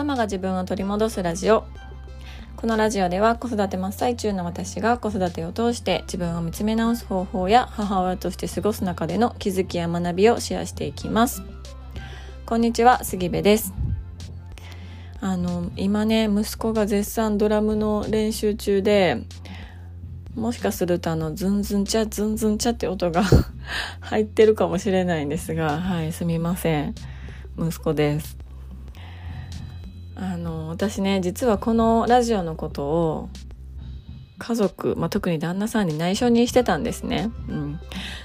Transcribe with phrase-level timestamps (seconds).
[0.00, 1.66] ママが自分を取り戻すラジオ。
[2.56, 11.42] このラジオでは子育て真っ最中の私が子育てを通して自分を見つめ直す方法や母親として過ごす中での気づきや学びをシェアしていきます。
[12.46, 13.74] こんにちは杉部です。
[15.20, 19.22] あの今ね息子が絶賛ドラムの練習中で
[20.34, 23.22] もしかするとあのズンズンチャズンズンチャって音が
[24.00, 26.94] 入ってるかもしれないんですがはいすみません。
[27.58, 28.39] 息子です。
[30.20, 33.28] あの私ね実はこのラジオのことを
[34.38, 37.30] 家族、まあ、特に旦那さんに内緒にしてたんですね。
[37.48, 37.80] うん、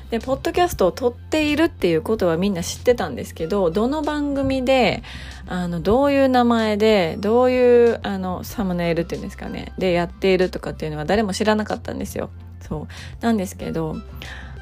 [0.10, 5.04] でポッドキャストを撮っているっていうことはみんな知ってたんですけどどの番組で
[5.46, 12.30] あのどういう名前でどういうあのサムネイルっていうんですかねでやっているとかっていうのは誰も知らなかったんですよ。
[12.62, 13.98] そうなんですけど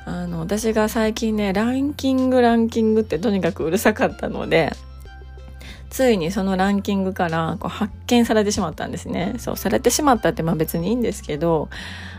[0.05, 4.73] あの私が最近ねランキングランキングってとにかくうるさかったので
[5.93, 9.35] ついにそのランキングからこう発見されてしまったんですね。
[9.37, 11.69] そう、されてしまったってまあ別にいいんですけど、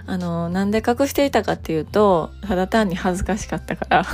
[0.06, 4.06] あの、なんで隠していたかっていうと、ただ単に恥ずかしかったから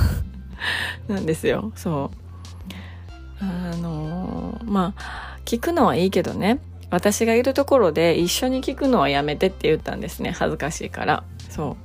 [1.15, 1.73] なんですよ。
[1.77, 3.45] そう。
[3.45, 6.59] あの、まあ、聞くのはいいけどね、
[6.91, 10.31] 私がいるところで一緒に聞くのはやめてって言ったんですね。
[10.31, 11.23] 恥ずかしいから。
[11.51, 11.77] そ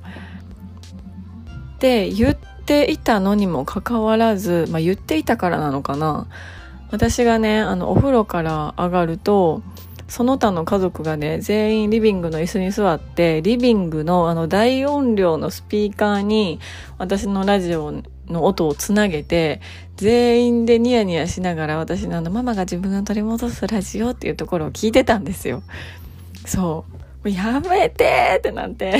[1.78, 1.82] う。
[1.82, 6.26] で、言っていたのにもかかわらず、まあ言っていたからなのかな。
[6.90, 9.62] 私がねあのお風呂から上がると
[10.08, 16.60] その他の家族がね全員リビングの椅子に座ってリビングのあの大音量のスピーカーに
[16.98, 19.60] 私のラジオの音をつなげて
[19.96, 25.62] 全員でニヤニヤしながら私のあのママが自分が取り戻すラジオっていうところを聞いてたんですよ。
[26.44, 26.84] そ
[27.24, 27.30] う。
[27.30, 28.98] やめてってなって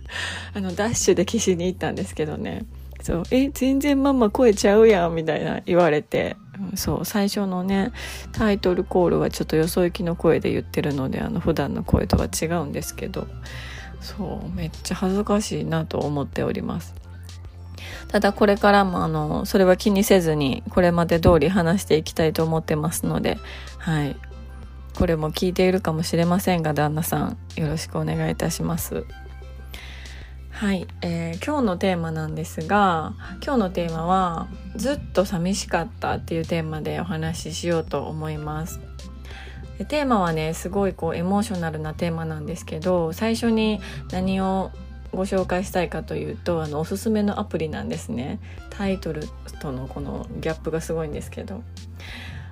[0.54, 2.64] あのダッシュで消しに行ったんですけどね。
[3.02, 3.22] そう。
[3.30, 6.36] え、全然ママ声ちゃうやんみたいな言われて。
[6.74, 7.92] そう最初のね
[8.32, 13.26] タイトルコールはちょっとよそ行きの声で言ってるのであの普段の声とは違うんですけど
[14.00, 16.94] そうめっちゃ恥ずかしいなと思っております。
[18.08, 23.38] ただこれからもあのそれは気にせずにこれまで通り話していきたいと思ってますので
[23.78, 24.16] はい。
[24.96, 29.04] これも聞いているかもしれませんが旦那さんよろしくお願いいたします。
[30.56, 33.12] はい、えー、今日のテーマなんですが
[33.44, 38.80] 今日のテーマは「ずっと寂しかった」っていうテーマでお話ししようと思います。
[39.76, 44.70] でテーマはねすごいこうエモーショナルなテーマなんですけど最初に何を
[45.12, 48.40] ご紹介したいかというとあのおすすめのアプリなんですね。
[48.70, 49.24] タイトル
[49.60, 51.62] とのこのギャップがすごいんですけど。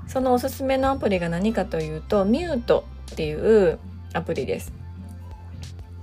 [0.07, 3.79] そのおすすめのアプリが何かというとミュートっていう
[4.13, 4.84] アプリです。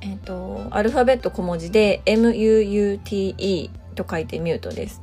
[0.01, 5.01] えっ、ー、と、アルファベット小文字で MUUTE と書いてミュートです。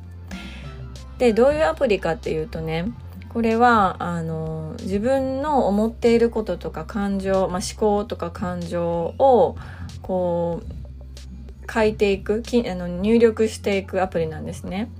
[1.18, 2.86] で、どういうアプリかっていうとね、
[3.28, 8.84] これは、あの、自分の思っていることとか感情、まあ、思考とか感情
[9.18, 9.56] を、
[10.02, 14.90] こう、書いていく、きあの入力していくアプリなんですね。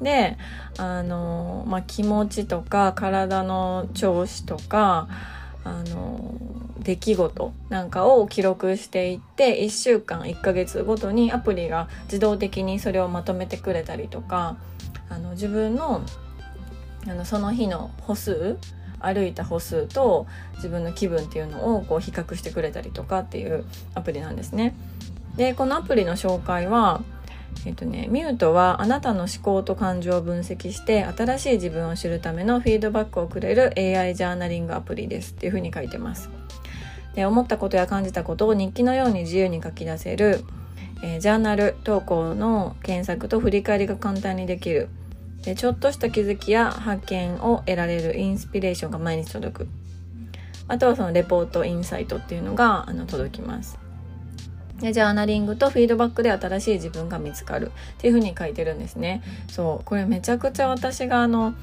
[0.00, 0.36] で、
[0.78, 5.08] あの、まあ、気持ちとか体の調子とか、
[5.66, 6.20] あの
[6.78, 14.56] 出来事なんかを記録していって1週間1ヶ月ごとにアプリが自動的にそれをまとめてくれたりとか
[15.08, 16.02] あの自分の
[17.08, 18.58] あのその日の歩数
[19.00, 24.74] 歩いた歩数と自分の気分っていうのをこう比較してくれたりとかっていうアプリなんですね。
[25.36, 27.02] でこのアプリの紹介は
[27.64, 36.30] えっとね、ミュートはあなたの思考と感情を分析して新しい自分を知るためのフィードバックをくれる AI ジャーナリングアプリですっていうふうに書いてます。
[37.14, 40.44] で思ったことや感じたことを日記のように自由に書き出せる、
[41.02, 44.88] えー、ジャーナル投稿の検索と振り返りが簡単にできる。
[45.42, 49.68] でちょっとした気づきや発見を得られるインスピレーションが毎日届く。
[50.68, 53.85] あとはそのレポートインサイトっていうのがあの届きます。
[54.80, 59.22] でジャーナリングとフィードバックで新しい自分が見つかるっていうふうに書いてるんですね。
[59.48, 61.54] そうこれめちゃくちゃ私があの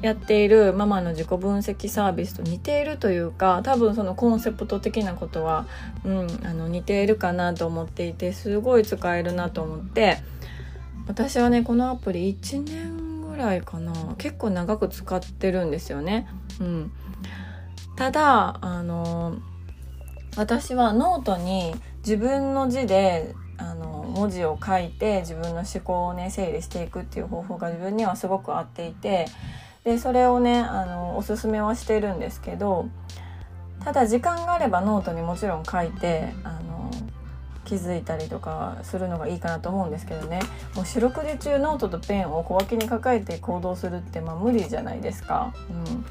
[0.00, 5.66] やっているママの自己分析サービスと似ているというか多分そのコンセプト的なことは、
[6.04, 10.18] うん、あの似ているかなと思っていてすごい使えるなと思って
[11.06, 16.28] 私はねこのアプリ1年ぐらいかな結構長く使ってるんですよね。
[16.60, 16.92] うん、
[17.96, 19.36] ただあの
[20.36, 29.26] 私はノートに自分の字であの文字を書いて自分の思考をね整理していくっていう方法が自分にはすごく合っていて
[29.84, 32.88] でそれをねあのおすすめはしてるんですけど
[33.84, 36.90] ただ時間があればノートにもちろん書いてあの
[37.64, 40.40] 気づいたりとかするのがいいかなと思うんですけどね
[40.74, 45.54] もう四六時中ノートとペンを小脇に抱えて行動するってまあ無理じゃないですか。
[45.70, 46.04] うん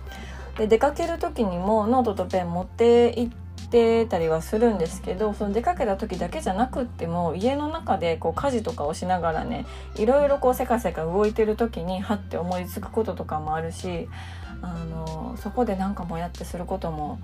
[0.58, 9.66] で出かける時にもノートとペン持って行っててたりはするんですけどその出かけた時だけじゃなくっても家の中でこう家事とかをしながらね
[9.96, 14.08] いろいろこうせかせか動いてる時にはって思いつくこととかもあるし
[14.62, 17.20] あのそこでなんかもやってすることも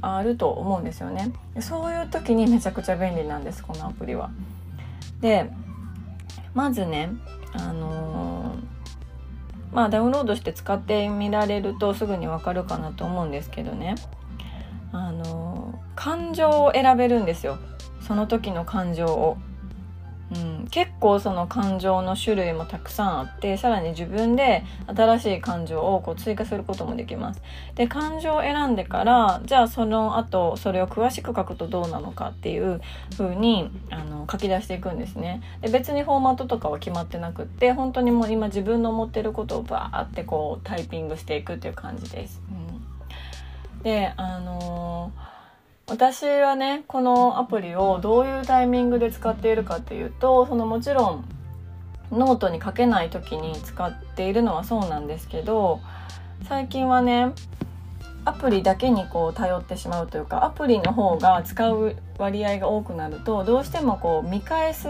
[0.00, 4.30] あると思うんですよねそういう時にめちゃくちゃ便利なんですこのアプリは。
[5.20, 5.50] で
[6.54, 7.10] まずね
[7.52, 13.94] あのー、まあダウンロードして使ってみられるとすぐにわかるかなと思うんですけどね
[14.92, 15.49] あのー、
[15.96, 17.58] 感情を選べるんですよ
[18.00, 19.36] その時の感情を。
[20.32, 27.42] うん、結構その感情の種類もたくさんあってさらに自分で新しい感情をこう追加することもできます。
[27.74, 32.80] で感情を選んでからじゃあその後それを詳しく書くとどうなのかっていう
[33.18, 35.42] 風にあの書き出していくんですね。
[35.62, 42.40] で別にフォーマットとかは決まってなくって本当にもう今自分の思ってることをバーってこうタイピングしていくっていう感じです。
[43.76, 45.29] うん、であのー
[45.90, 51.24] 私はねこのアプリをどういうタイミングで使っているかっていうとそのもちろん
[52.12, 55.80] ノートに書けない時に使っているのはそうなんですけど
[56.48, 57.32] 最近はね
[58.24, 64.88] アプリだけにこう頼ってしまうというかアプリの方が使う割合が多くなるとどうしてもこう見返す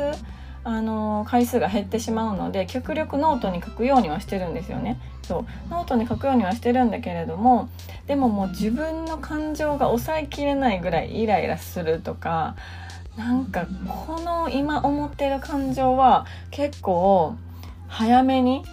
[0.62, 5.00] あの回数が減ってしまうので極力ノートに書くようにはしてるんですよね。
[5.22, 7.68] そうノートに書くようにはしてるんだけれども
[8.06, 12.56] でももう自分の感情が抑えきれないぐらいイライラするとか
[13.16, 13.66] なんか
[14.06, 17.36] この今思ってる感情は結構
[17.86, 18.64] 早めに、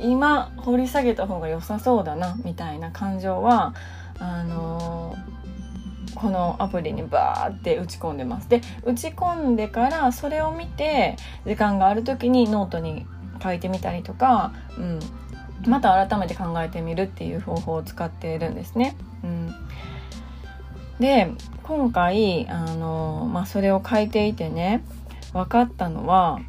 [0.00, 3.74] うん、今掘り下げた方が良さそうだなみたいな感情は
[4.18, 5.39] あのー
[6.14, 11.16] このアプリにバーって打ち込んでますで打ち込んでからそれを見て
[11.46, 13.06] 時間がある時にノートに
[13.42, 15.00] 書いてみたりとか、うん、
[15.66, 18.96] また改めて考えてみるっていう方法を使っているんですね。
[19.24, 19.54] うん、
[20.98, 21.30] で
[21.62, 24.82] 今回あの、まあ、それを書いていてね
[25.32, 26.40] 分かったのは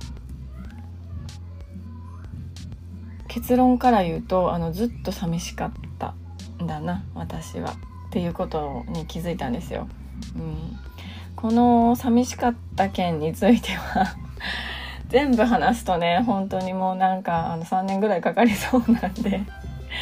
[3.27, 6.15] 結論から言うとあのずっと寂しかった
[6.61, 7.75] んだな私は。
[8.11, 9.87] っていうことに気づいたんですよ。
[10.35, 10.77] うん、
[11.37, 14.17] この寂しかった件については
[15.07, 19.43] 全部話すとね本当にもうなんかあの3年ぐらいかかりそうなんで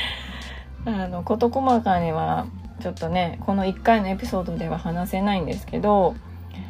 [0.85, 2.47] あの事細かには
[2.79, 6.15] ちょっとねこの1回のエピソードでは話せないんですけど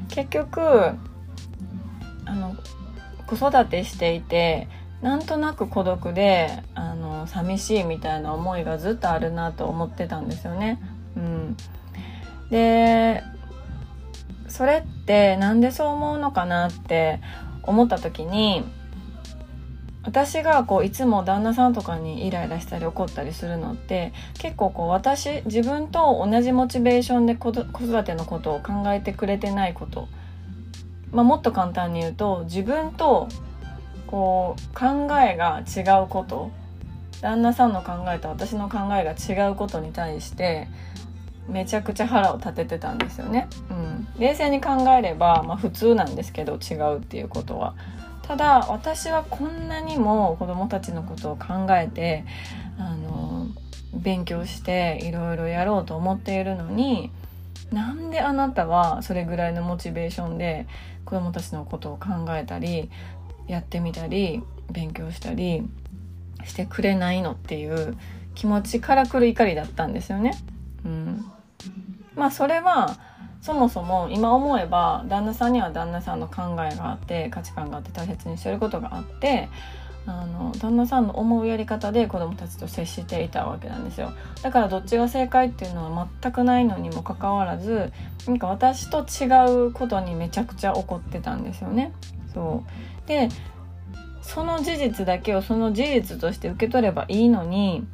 [0.10, 0.62] 結局
[2.26, 2.54] あの
[3.28, 4.68] 子育てしていて
[5.02, 10.82] なんとなく孤独であの寂しいみたいな思いがずっとあるなと思ってたんですよね。
[11.16, 11.58] うん、
[12.50, 13.24] で
[14.48, 17.22] それってなんでそう思うのかなって
[17.64, 18.64] 思った時に
[20.04, 30.08] 私がこういつも旦那さんとかにイライラしたり怒ったりするのって結構こう私自分と同じモチベーションで子育てのことを考えてくれてないこと、
[31.12, 33.28] まあ、もっと簡単に言うと自分と
[34.08, 36.52] こう考えが違うこと。
[37.22, 40.68] 旦那さんの考えと私の考えが違うことに対して
[41.48, 43.48] めちゃくちゃ腹を立ててたんですよね。
[43.70, 47.76] うん、冷静に考えれば、まあ、普通なんですけど違うっていうことは。
[48.22, 52.26] ただ私はこんなにも子供たちのことを考えて
[52.78, 53.48] あの
[53.92, 57.12] 勉強していろいろやろうと思っているのに
[57.72, 60.68] なんであなたはそれぐらいのモチベーションで
[61.06, 62.92] 子供たちのことを考えたり
[63.48, 65.64] やってみたり勉強したり
[66.46, 67.98] してくれないのっていう
[68.36, 70.38] 気持ちからくる怒りだったんですよね。
[70.86, 71.26] うん、
[72.16, 72.98] まあそれは
[73.42, 79.50] そもそも今思えば旦那さんには旦那さんの考えがあって価値観があって大切にしてることがあって
[80.06, 87.92] あの旦那さんの思うやり方で子供たちと接していたわけなんですよだからどっちが正解っていうのは全くないのにもかかわらず
[88.26, 91.94] なんか私と違うことにめちゃくちゃ怒ってたんですよね。
[92.34, 92.64] そ
[93.06, 93.30] うで
[94.22, 97.86] その事実だけをその事実として受け取ればいいのに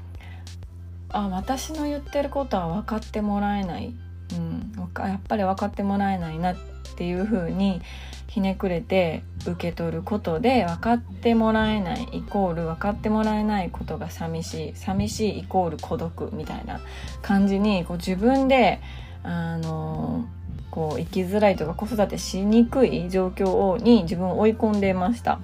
[1.09, 3.93] あ私の言ってることは分かってもらえない、
[4.33, 6.57] うん、やっぱり分かってもらえないなっ
[6.97, 7.81] ていう風に
[8.27, 16.81] ひねくれて受け取ることで分かってもらえないイコール分かってもらえないことが寂しい寂しいイコール孤独みたいな
[17.21, 18.81] 感じにこう自分で
[19.23, 20.25] あの
[20.69, 25.39] こう生きづらいとか子育てしにくい状況に自分を追い込んでました。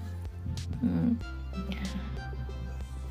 [0.84, 1.20] うん、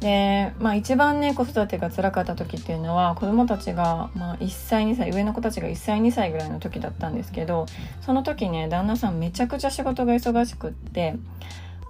[0.00, 7.66] で、まあ、一番ね子育てが辛かった時っていうのは子供たちが、まあ、1歳2歳上の子たちが1歳2歳ぐらいの時だったんですけど
[8.00, 11.16] その時ね旦那さんめちゃくちゃ仕事が忙しくって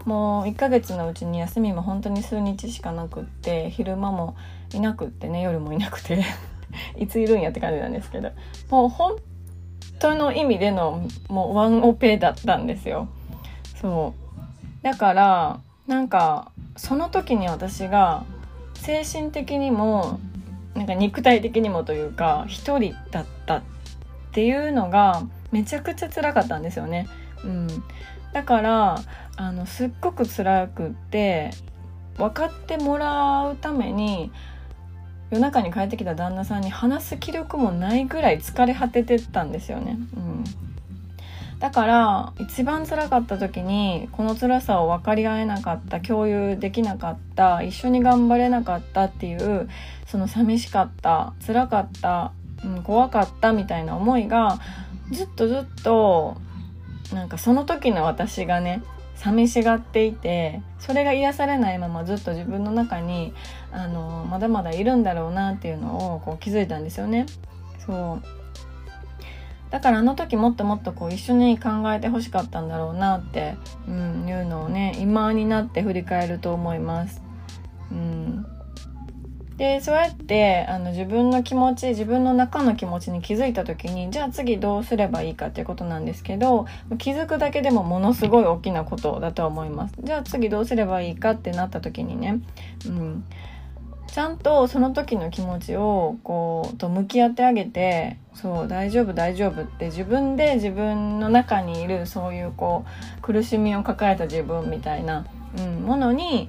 [0.04, 4.36] もう1ヶ月のうちに休みも本当に数日しかなくって昼間も
[4.72, 6.24] いなくってね夜もいなくて
[6.96, 8.30] いついるんやって感じなんですけど
[8.70, 9.16] もう本
[9.98, 13.08] 当の意味でのもうワンオペだったんですよ。
[13.80, 14.14] そ
[14.80, 14.82] う。
[14.82, 15.60] だから
[15.90, 18.24] なんかその時に私が
[18.74, 20.20] 精神的にも
[20.76, 23.62] なんか肉体的にもというか一人だったっ
[24.30, 27.08] ていうのがめちゃくちゃ辛かったんですよね。
[27.42, 27.66] うん、
[28.32, 29.02] だから
[29.34, 31.50] あのすっごく辛くって
[32.16, 34.30] 分かってもらうために
[35.30, 39.98] 夜中に帰ってきた旦那さんに話す気力もないぐらい疲れ果ててたんですよね。
[40.16, 40.69] うん
[41.60, 49.68] だから一番辛かった時にこの辛さを分かり合えなかった共有できなかった一緒に頑張れなかったっていう
[50.06, 52.32] その寂しかった辛かった、
[52.64, 54.58] うん、怖かったみたいな思いが
[55.12, 56.38] ずっとずっと
[57.12, 58.82] なんかその時の私がね
[59.16, 63.34] 寂しがっていてそれが癒されないままずっと自分の中に
[63.70, 67.26] あのまだまだいるんだろうなっていうのをこう気づいたんですよね。
[67.84, 68.39] そう
[69.70, 73.54] だからあの時もっともっとこう一緒に考えてほしかったんだろうなって、
[73.88, 77.22] うん、いうのをね今になって振り返ると思います。
[77.90, 78.46] うん、
[79.56, 86.66] でそうやってあの自分の気持ち自分の中の気持ちに気づいた時にじゃあ次どうすればいいかっていうことなんですけど
[86.98, 89.94] 気づくだけでもものすごい大きなことだと思います。
[90.02, 92.40] じゃあ次どうすればいいかってなった時にね、
[92.86, 93.24] うん、
[94.12, 102.84] ちゃんとその時の気持ちをこうと向き合ってあげてそう大丈夫大丈夫って自分で自分の中にいるそういうこ
[103.18, 105.26] う苦しみを抱えた自分みたいな、
[105.58, 106.48] うん、ものに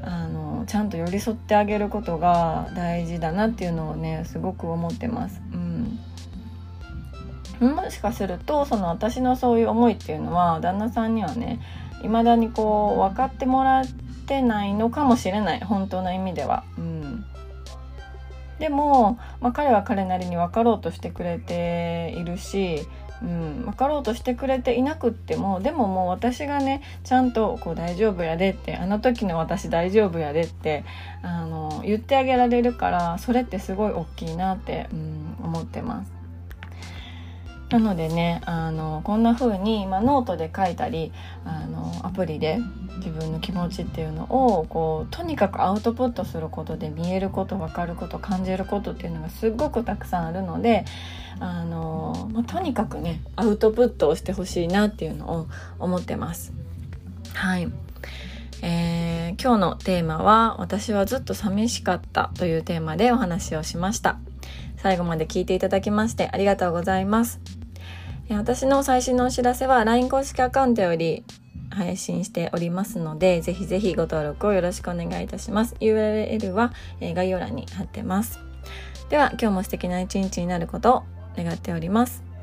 [0.00, 5.42] あのちゃんと寄り添ってあげることが大事だなっていうのをねすごく思ってます。
[5.52, 5.98] うん
[7.60, 11.60] もしかするとその私のそういう思いっていうのは旦那さんにはね
[12.02, 13.84] 未だにこう分かってもらっ
[14.24, 16.64] てないのかもしれない本当の意味では。
[16.78, 17.24] うん
[18.58, 22.86] でも、まあ、彼は彼なりに分かろうとしてくれているし、
[23.22, 30.84] うん、分かろうとしてくれていなくってもでももう私がねちゃんとこう大丈夫やでってあの時の私大丈夫やでって
[31.22, 36.12] あの言ってあげられるからそれってすごい大きいなって、うん、思ってます。
[37.70, 41.12] なのでねあのこんな風に、まあ、ノートで書いたり
[41.44, 42.58] あのアプリで
[42.96, 50.84] 自分の気持ちっていうのをこうとにかくアウトプットすることで見えること分かること感じることっていうのがすっごくたくさんあるので
[51.40, 55.46] あの、まあ、とにかくねアウトプットをしてほしいなっていうのを
[55.78, 56.52] 思ってます。
[57.34, 57.68] はい
[58.62, 64.18] えー、今日のテーマは「私はずっと寂しかった」というテーマでお話をしました。
[64.76, 67.40] 最後まで聞いていただきましてありがとうございます。
[68.30, 71.24] 私の最新のお知らせは LINE 公式アカウントより
[71.74, 75.74] 配信しておりますので、ぜひぜひご登録をよろしくお願いいたします。
[75.80, 78.38] URL は、え概要欄に貼ってます。
[79.10, 81.02] では、今日も素敵な一日になることを
[81.36, 82.33] 願っております。